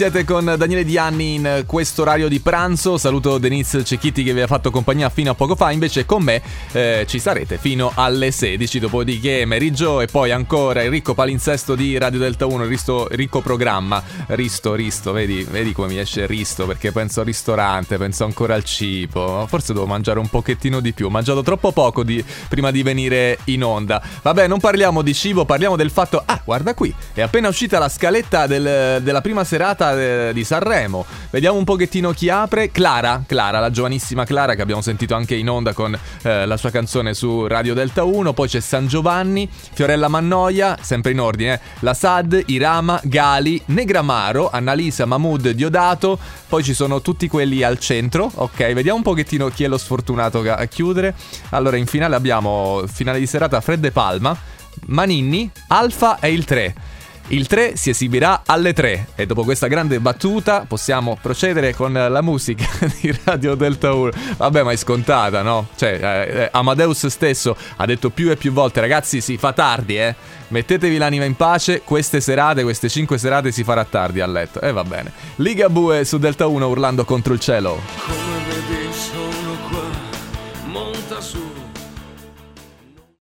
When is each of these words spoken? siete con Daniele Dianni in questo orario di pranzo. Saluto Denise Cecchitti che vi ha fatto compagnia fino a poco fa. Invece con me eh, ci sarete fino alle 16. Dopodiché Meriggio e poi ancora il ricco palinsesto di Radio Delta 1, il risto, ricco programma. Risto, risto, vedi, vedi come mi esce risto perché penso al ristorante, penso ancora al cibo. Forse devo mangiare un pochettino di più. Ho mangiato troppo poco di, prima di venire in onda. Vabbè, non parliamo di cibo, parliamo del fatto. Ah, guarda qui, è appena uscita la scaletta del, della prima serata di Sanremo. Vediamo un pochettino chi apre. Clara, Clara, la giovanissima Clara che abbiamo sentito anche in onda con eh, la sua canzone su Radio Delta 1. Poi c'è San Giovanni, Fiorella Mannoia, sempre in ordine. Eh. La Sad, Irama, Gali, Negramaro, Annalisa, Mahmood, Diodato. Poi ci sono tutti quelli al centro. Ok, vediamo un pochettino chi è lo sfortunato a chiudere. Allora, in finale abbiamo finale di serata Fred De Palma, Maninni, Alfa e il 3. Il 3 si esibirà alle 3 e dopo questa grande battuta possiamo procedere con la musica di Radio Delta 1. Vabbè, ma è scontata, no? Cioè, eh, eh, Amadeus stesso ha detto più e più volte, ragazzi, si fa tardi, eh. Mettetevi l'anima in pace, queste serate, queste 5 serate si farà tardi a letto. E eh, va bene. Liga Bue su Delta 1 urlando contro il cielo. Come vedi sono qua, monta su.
siete 0.00 0.24
con 0.24 0.54
Daniele 0.56 0.82
Dianni 0.82 1.34
in 1.34 1.64
questo 1.66 2.00
orario 2.00 2.26
di 2.26 2.40
pranzo. 2.40 2.96
Saluto 2.96 3.36
Denise 3.36 3.84
Cecchitti 3.84 4.22
che 4.22 4.32
vi 4.32 4.40
ha 4.40 4.46
fatto 4.46 4.70
compagnia 4.70 5.10
fino 5.10 5.32
a 5.32 5.34
poco 5.34 5.54
fa. 5.56 5.72
Invece 5.72 6.06
con 6.06 6.22
me 6.22 6.40
eh, 6.72 7.04
ci 7.06 7.18
sarete 7.18 7.58
fino 7.58 7.92
alle 7.94 8.30
16. 8.30 8.78
Dopodiché 8.78 9.44
Meriggio 9.44 10.00
e 10.00 10.06
poi 10.06 10.30
ancora 10.30 10.82
il 10.82 10.88
ricco 10.88 11.12
palinsesto 11.12 11.74
di 11.74 11.98
Radio 11.98 12.18
Delta 12.18 12.46
1, 12.46 12.62
il 12.62 12.68
risto, 12.70 13.08
ricco 13.10 13.42
programma. 13.42 14.02
Risto, 14.28 14.72
risto, 14.72 15.12
vedi, 15.12 15.42
vedi 15.42 15.72
come 15.72 15.88
mi 15.88 15.98
esce 15.98 16.24
risto 16.24 16.64
perché 16.64 16.92
penso 16.92 17.20
al 17.20 17.26
ristorante, 17.26 17.98
penso 17.98 18.24
ancora 18.24 18.54
al 18.54 18.64
cibo. 18.64 19.46
Forse 19.48 19.74
devo 19.74 19.84
mangiare 19.84 20.18
un 20.18 20.28
pochettino 20.28 20.80
di 20.80 20.94
più. 20.94 21.08
Ho 21.08 21.10
mangiato 21.10 21.42
troppo 21.42 21.72
poco 21.72 22.04
di, 22.04 22.24
prima 22.48 22.70
di 22.70 22.82
venire 22.82 23.36
in 23.44 23.62
onda. 23.62 24.00
Vabbè, 24.22 24.46
non 24.46 24.60
parliamo 24.60 25.02
di 25.02 25.12
cibo, 25.12 25.44
parliamo 25.44 25.76
del 25.76 25.90
fatto. 25.90 26.22
Ah, 26.24 26.40
guarda 26.42 26.72
qui, 26.72 26.90
è 27.12 27.20
appena 27.20 27.48
uscita 27.48 27.78
la 27.78 27.90
scaletta 27.90 28.46
del, 28.46 29.02
della 29.02 29.20
prima 29.20 29.44
serata 29.44 29.88
di 29.94 30.44
Sanremo. 30.44 31.04
Vediamo 31.30 31.58
un 31.58 31.64
pochettino 31.64 32.12
chi 32.12 32.28
apre. 32.28 32.70
Clara, 32.70 33.22
Clara, 33.26 33.60
la 33.60 33.70
giovanissima 33.70 34.24
Clara 34.24 34.54
che 34.54 34.62
abbiamo 34.62 34.80
sentito 34.80 35.14
anche 35.14 35.34
in 35.34 35.48
onda 35.48 35.72
con 35.72 35.96
eh, 36.22 36.46
la 36.46 36.56
sua 36.56 36.70
canzone 36.70 37.14
su 37.14 37.46
Radio 37.46 37.74
Delta 37.74 38.04
1. 38.04 38.32
Poi 38.32 38.48
c'è 38.48 38.60
San 38.60 38.86
Giovanni, 38.86 39.48
Fiorella 39.50 40.08
Mannoia, 40.08 40.76
sempre 40.80 41.12
in 41.12 41.20
ordine. 41.20 41.54
Eh. 41.54 41.60
La 41.80 41.94
Sad, 41.94 42.42
Irama, 42.46 43.00
Gali, 43.04 43.60
Negramaro, 43.66 44.50
Annalisa, 44.50 45.06
Mahmood, 45.06 45.50
Diodato. 45.50 46.18
Poi 46.48 46.62
ci 46.62 46.74
sono 46.74 47.00
tutti 47.00 47.28
quelli 47.28 47.62
al 47.62 47.78
centro. 47.78 48.30
Ok, 48.34 48.72
vediamo 48.72 48.98
un 48.98 49.02
pochettino 49.02 49.48
chi 49.48 49.64
è 49.64 49.68
lo 49.68 49.78
sfortunato 49.78 50.40
a 50.40 50.64
chiudere. 50.66 51.14
Allora, 51.50 51.76
in 51.76 51.86
finale 51.86 52.16
abbiamo 52.16 52.82
finale 52.86 53.18
di 53.18 53.26
serata 53.26 53.60
Fred 53.60 53.80
De 53.80 53.90
Palma, 53.90 54.36
Maninni, 54.86 55.50
Alfa 55.68 56.18
e 56.18 56.32
il 56.32 56.44
3. 56.44 56.74
Il 57.32 57.46
3 57.46 57.76
si 57.76 57.90
esibirà 57.90 58.42
alle 58.44 58.72
3 58.72 59.10
e 59.14 59.24
dopo 59.24 59.44
questa 59.44 59.68
grande 59.68 60.00
battuta 60.00 60.64
possiamo 60.66 61.16
procedere 61.22 61.76
con 61.76 61.92
la 61.92 62.22
musica 62.22 62.66
di 63.00 63.16
Radio 63.22 63.54
Delta 63.54 63.92
1. 63.92 64.10
Vabbè, 64.36 64.64
ma 64.64 64.72
è 64.72 64.76
scontata, 64.76 65.40
no? 65.42 65.68
Cioè, 65.76 66.00
eh, 66.02 66.42
eh, 66.42 66.48
Amadeus 66.50 67.06
stesso 67.06 67.56
ha 67.76 67.86
detto 67.86 68.10
più 68.10 68.32
e 68.32 68.36
più 68.36 68.50
volte, 68.50 68.80
ragazzi, 68.80 69.20
si 69.20 69.36
fa 69.36 69.52
tardi, 69.52 69.96
eh. 69.96 70.12
Mettetevi 70.48 70.96
l'anima 70.96 71.24
in 71.24 71.36
pace, 71.36 71.82
queste 71.82 72.20
serate, 72.20 72.64
queste 72.64 72.88
5 72.88 73.16
serate 73.16 73.52
si 73.52 73.62
farà 73.62 73.84
tardi 73.84 74.20
a 74.20 74.26
letto. 74.26 74.60
E 74.60 74.70
eh, 74.70 74.72
va 74.72 74.82
bene. 74.82 75.12
Liga 75.36 75.68
Bue 75.68 76.04
su 76.04 76.18
Delta 76.18 76.48
1 76.48 76.66
urlando 76.66 77.04
contro 77.04 77.32
il 77.32 77.38
cielo. 77.38 77.80
Come 78.06 78.38
vedi 78.48 78.92
sono 78.92 79.56
qua, 79.68 79.84
monta 80.64 81.20
su. 81.20 81.60